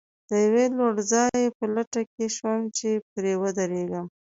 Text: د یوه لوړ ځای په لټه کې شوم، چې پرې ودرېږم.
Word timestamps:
د 0.29 0.31
یوه 0.45 0.65
لوړ 0.77 0.95
ځای 1.11 1.41
په 1.57 1.63
لټه 1.75 2.01
کې 2.13 2.25
شوم، 2.35 2.59
چې 2.77 2.89
پرې 3.11 3.33
ودرېږم. 3.41 4.05